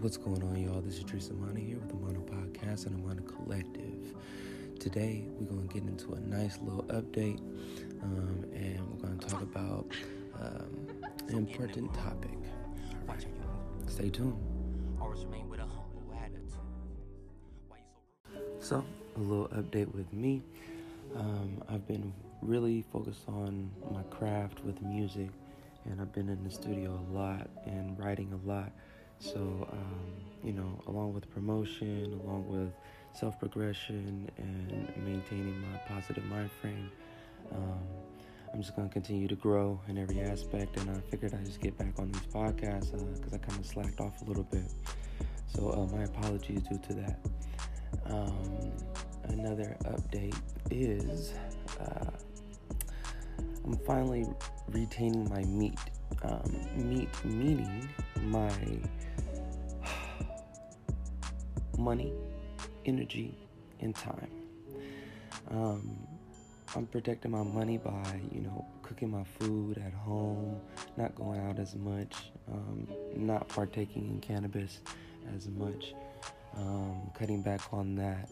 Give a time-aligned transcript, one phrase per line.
[0.00, 0.80] What's going on, y'all?
[0.80, 4.14] This is Teresa Amana here with the Mono Podcast and Amana Collective.
[4.78, 7.40] Today, we're going to get into a nice little update,
[8.04, 9.90] um, and we're going to talk about
[10.40, 10.86] um,
[11.26, 12.30] an important topic.
[13.88, 14.36] Stay tuned.
[18.60, 18.84] So,
[19.16, 20.44] a little update with me.
[21.16, 25.30] Um, I've been really focused on my craft with music,
[25.86, 28.70] and I've been in the studio a lot and writing a lot.
[29.20, 30.06] So, um,
[30.44, 32.72] you know, along with promotion, along with
[33.12, 36.90] self progression, and maintaining my positive mind frame,
[37.52, 37.80] um,
[38.52, 40.76] I'm just going to continue to grow in every aspect.
[40.78, 43.66] And I figured I'd just get back on these podcasts because uh, I kind of
[43.66, 44.72] slacked off a little bit.
[45.48, 47.18] So, uh, my apologies due to that.
[48.06, 48.72] Um,
[49.24, 50.36] another update
[50.70, 51.32] is
[51.80, 52.10] uh,
[53.64, 54.26] I'm finally
[54.68, 55.78] retaining my meat.
[56.22, 57.88] Um, meat meaning
[58.22, 58.50] my
[61.78, 62.12] money,
[62.84, 63.34] energy,
[63.80, 64.30] and time.
[65.50, 66.06] Um,
[66.76, 70.60] I'm protecting my money by, you know, cooking my food at home,
[70.96, 74.80] not going out as much, um, not partaking in cannabis
[75.34, 75.94] as much,
[76.56, 78.28] um, cutting back on that.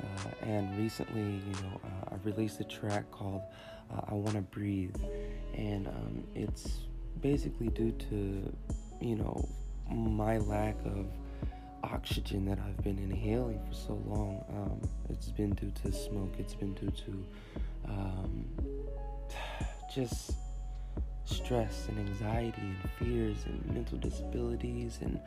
[0.00, 3.42] Uh, and recently, you know, uh, I released a track called
[3.92, 4.96] uh, "I Want to Breathe,"
[5.54, 6.80] and um, it's
[7.20, 8.56] basically due to,
[9.00, 9.46] you know,
[9.90, 11.06] my lack of
[11.82, 14.44] oxygen that I've been inhaling for so long.
[14.50, 16.34] Um, it's been due to smoke.
[16.38, 17.26] It's been due to
[17.88, 18.44] um,
[19.94, 20.32] just
[21.24, 25.20] stress and anxiety and fears and mental disabilities and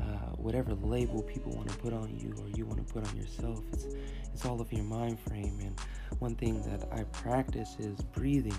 [0.00, 3.16] uh, whatever label people want to put on you or you want to put on
[3.16, 3.60] yourself.
[3.72, 3.86] It's
[4.32, 5.58] it's all of your mind frame.
[5.60, 5.78] And
[6.18, 8.58] one thing that I practice is breathing.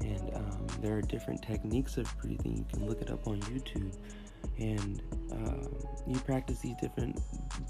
[0.00, 2.58] And um, there are different techniques of breathing.
[2.58, 3.94] You can look it up on YouTube
[4.58, 5.02] and
[5.32, 5.68] um,
[6.06, 7.20] you practice these different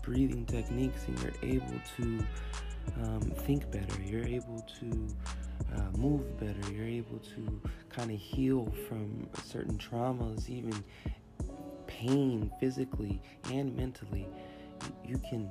[0.03, 2.27] breathing techniques and you're able to
[3.03, 4.03] um, think better.
[4.03, 5.09] You're able to
[5.75, 6.73] uh, move better.
[6.73, 10.85] You're able to kind of heal from certain traumas even
[11.87, 13.21] pain physically
[13.51, 14.29] and mentally.
[15.05, 15.49] You can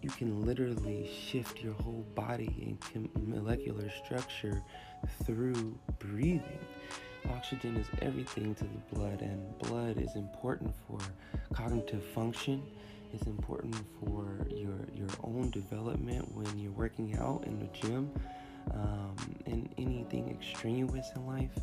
[0.00, 4.62] you can literally shift your whole body and molecular structure
[5.24, 6.60] through breathing
[7.34, 10.98] Oxygen is everything to the blood, and blood is important for
[11.52, 12.62] cognitive function.
[13.12, 18.10] It's important for your your own development when you're working out in the gym,
[18.72, 21.58] um, and anything extraneous in life.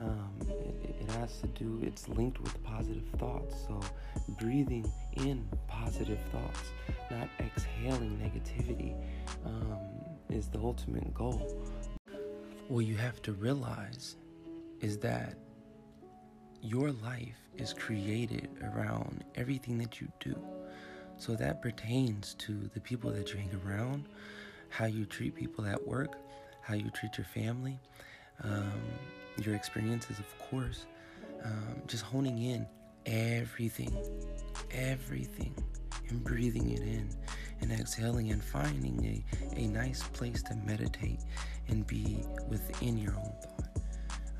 [0.00, 1.80] Um, it, it, has to do.
[1.82, 3.54] It's linked with positive thoughts.
[3.66, 3.80] So
[4.40, 6.60] breathing in positive thoughts,
[7.10, 8.94] not exhaling negativity,
[9.44, 9.78] um,
[10.30, 11.54] is the ultimate goal.
[12.68, 14.16] Well, you have to realize
[14.80, 15.34] is that
[16.62, 20.36] your life is created around everything that you do.
[21.16, 24.06] So that pertains to the people that you hang around,
[24.68, 26.16] how you treat people at work,
[26.62, 27.78] how you treat your family,
[28.42, 28.72] um,
[29.42, 30.86] your experiences, of course.
[31.44, 32.66] Um, just honing in
[33.06, 33.94] everything,
[34.70, 35.54] everything,
[36.08, 37.08] and breathing it in
[37.60, 41.20] and exhaling and finding a, a nice place to meditate
[41.68, 43.69] and be within your own thoughts.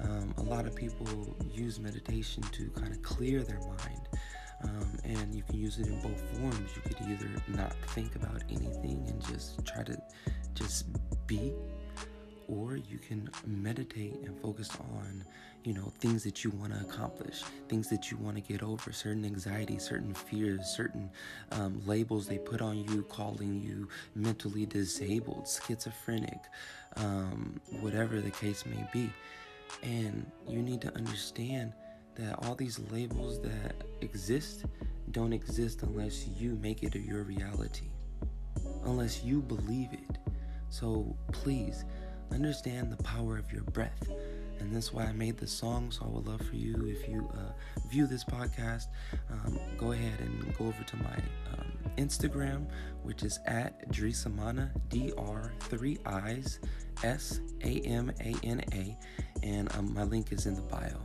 [0.02, 1.06] Um, a lot of people
[1.52, 4.08] use meditation to kind of clear their mind.
[4.62, 6.70] Um, and you can use it in both forms.
[6.76, 9.96] You could either not think about anything and just try to
[10.54, 10.86] just
[11.26, 11.54] be,
[12.46, 15.24] or you can meditate and focus on,
[15.64, 18.92] you know, things that you want to accomplish, things that you want to get over,
[18.92, 21.08] certain anxieties, certain fears, certain
[21.52, 26.40] um, labels they put on you, calling you mentally disabled, schizophrenic,
[26.96, 29.10] um, whatever the case may be.
[29.82, 31.72] And you need to understand
[32.16, 34.64] that all these labels that exist
[35.10, 37.88] don't exist unless you make it your reality,
[38.84, 40.18] unless you believe it.
[40.68, 41.84] So please
[42.32, 44.08] understand the power of your breath.
[44.60, 45.90] And that's why I made this song.
[45.90, 48.86] So I would love for you, if you uh, view this podcast,
[49.30, 51.16] um, go ahead and go over to my
[51.52, 52.66] um, Instagram,
[53.02, 56.60] which is at Drisamana, D R 3 I's
[57.02, 58.98] S A M A N A
[59.42, 60.96] and um, my link is in the bio.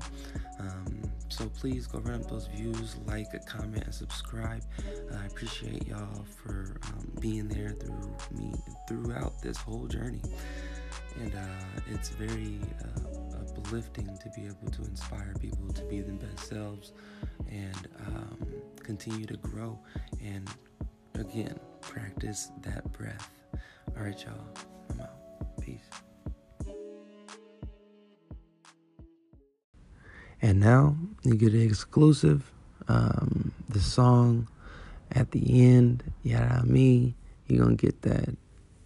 [0.60, 4.64] Um, so please go run up those views, like, comment, and subscribe.
[5.12, 8.54] Uh, I appreciate y'all for um, being there through me
[8.88, 10.22] throughout this whole journey,
[11.22, 16.16] and uh, it's very uh, uplifting to be able to inspire people to be their
[16.16, 16.94] best selves
[17.50, 18.48] and um,
[18.84, 19.78] continue to grow
[20.24, 20.50] and
[21.16, 23.30] again practice that breath.
[23.98, 24.48] All right, y'all.
[24.92, 25.62] I'm out.
[25.62, 26.05] Peace.
[30.46, 32.52] And now you get an exclusive.
[32.88, 34.48] Um, the song
[35.12, 37.16] at the end, yeah, me,
[37.48, 38.30] you're gonna get that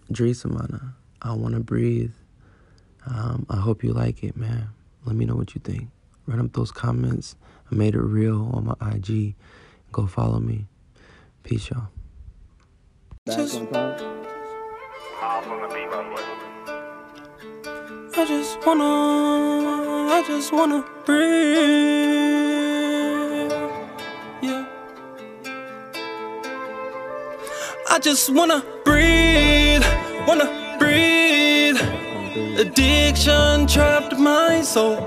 [0.09, 0.95] Dre Samana.
[1.21, 2.13] I wanna breathe.
[3.05, 4.69] Um, I hope you like it, man.
[5.03, 5.89] Let me know what you think.
[6.27, 7.35] Run up those comments.
[7.69, 9.35] I made it real on my IG.
[9.91, 10.65] Go follow me.
[11.43, 11.89] Peace, y'all.
[13.27, 13.61] Just,
[18.15, 21.21] I just wanna, I just wanna breathe.
[24.41, 24.65] Yeah.
[27.91, 29.85] I just wanna breathe,
[30.27, 31.79] wanna breathe.
[32.57, 34.97] Addiction trapped my soul.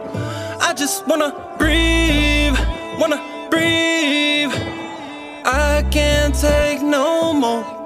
[0.61, 2.57] I just wanna breathe,
[3.01, 3.21] wanna
[3.51, 4.55] breathe.
[5.45, 7.82] I can't take no more.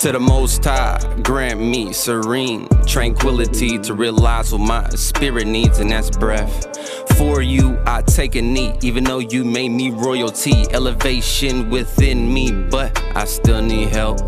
[0.00, 5.90] To the most high, grant me serene tranquility to realize what my spirit needs, and
[5.90, 6.78] that's breath.
[7.16, 10.66] For you, I take a knee, even though you made me royalty.
[10.70, 14.20] Elevation within me, but I still need help.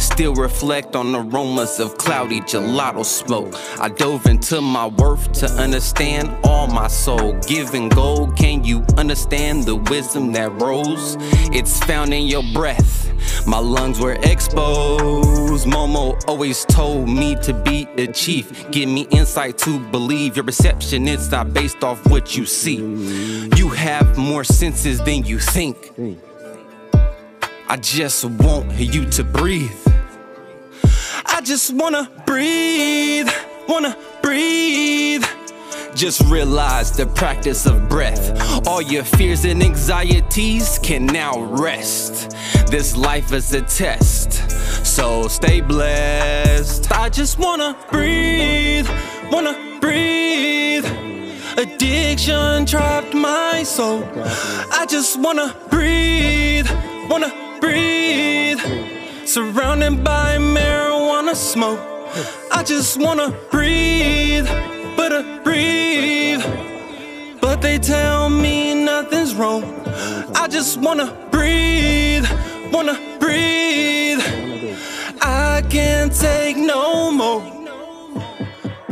[0.00, 3.54] Still reflect on aromas of cloudy gelato smoke.
[3.80, 7.32] I dove into my worth to understand all my soul.
[7.40, 11.16] Giving gold, can you understand the wisdom that rose?
[11.52, 13.07] It's found in your breath.
[13.46, 15.66] My lungs were exposed.
[15.66, 18.70] Momo always told me to be a chief.
[18.70, 20.36] Give me insight to believe.
[20.36, 22.76] Your perception is not based off what you see.
[23.56, 25.92] You have more senses than you think.
[27.68, 29.70] I just want you to breathe.
[31.26, 33.28] I just wanna breathe,
[33.68, 35.24] wanna breathe.
[35.94, 38.66] Just realize the practice of breath.
[38.66, 42.36] All your fears and anxieties can now rest.
[42.70, 44.30] This life is a test,
[44.86, 46.92] so stay blessed.
[46.92, 48.86] I just wanna breathe,
[49.32, 50.84] wanna breathe.
[51.56, 54.04] Addiction trapped my soul.
[54.70, 56.68] I just wanna breathe,
[57.08, 58.60] wanna breathe.
[59.24, 61.80] Surrounded by marijuana smoke.
[62.52, 64.46] I just wanna breathe,
[64.94, 66.44] but I breathe.
[67.40, 69.64] But they tell me nothing's wrong.
[70.34, 72.07] I just wanna breathe,
[72.72, 74.20] wanna breathe.
[75.20, 77.58] I can't take no more.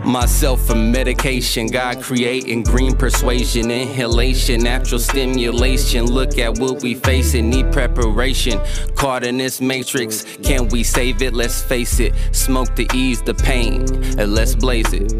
[0.04, 6.06] Myself for medication, God creating green persuasion, inhalation, natural stimulation.
[6.06, 8.60] Look at what we facing, need preparation.
[8.94, 11.34] Caught in this matrix, can we save it?
[11.34, 12.14] Let's face it.
[12.30, 13.82] Smoke to ease the pain,
[14.16, 15.12] and let's blaze it.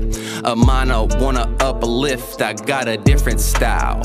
[0.45, 4.01] A mono wanna uplift, I got a different style.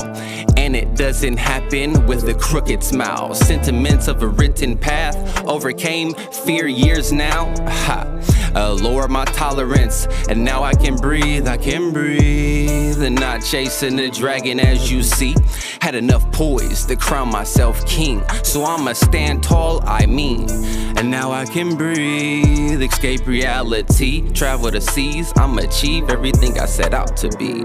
[0.74, 3.34] It doesn't happen with a crooked smile.
[3.34, 7.52] Sentiments of a written path overcame fear years now.
[7.68, 8.08] Ha.
[8.54, 13.02] Uh, lower my tolerance, and now I can breathe, I can breathe.
[13.02, 15.34] And not chasing the dragon as you see.
[15.80, 20.48] Had enough poise to crown myself king, so I'ma stand tall, I mean.
[20.96, 26.92] And now I can breathe, escape reality, travel the seas, I'ma achieve everything I set
[26.92, 27.62] out to be.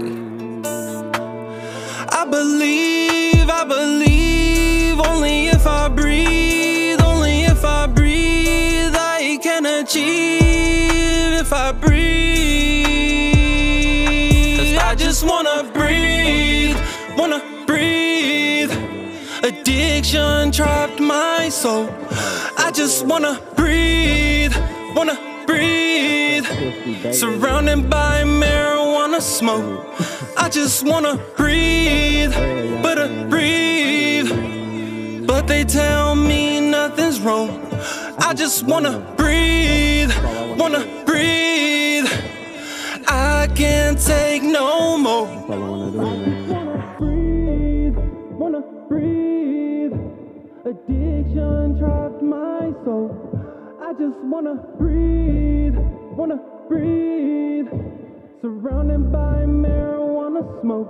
[2.10, 2.97] I believe,
[3.50, 11.72] I believe, only if I breathe, only if I breathe, I can achieve if I
[11.72, 12.08] breathe.
[14.58, 16.76] Cause I just wanna breathe,
[17.16, 18.72] wanna breathe.
[19.42, 21.88] Addiction trapped my soul.
[22.56, 24.54] I just wanna breathe,
[24.94, 26.46] wanna breathe.
[27.12, 28.24] Surrounded by
[29.08, 29.84] marijuana smoke.
[30.36, 32.32] I just wanna breathe,
[32.82, 35.26] but I breathe.
[35.26, 37.50] But they tell me nothing's wrong.
[38.18, 40.12] I just wanna breathe,
[40.56, 42.06] wanna breathe.
[43.08, 45.26] I can't take no more.
[45.26, 47.96] I wanna breathe,
[48.38, 49.92] wanna breathe.
[50.64, 53.10] Addiction trapped my soul.
[53.80, 55.76] I just wanna breathe,
[56.16, 56.38] wanna
[56.68, 57.68] breathe.
[58.40, 60.88] Surrounded by marijuana smoke,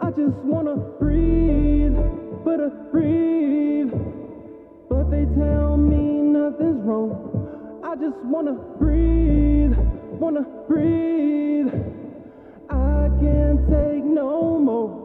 [0.00, 1.96] I just wanna breathe,
[2.44, 3.90] but I breathe.
[4.88, 7.80] But they tell me nothing's wrong.
[7.82, 9.76] I just wanna breathe,
[10.20, 11.66] wanna breathe.
[12.70, 14.97] I can't take no more.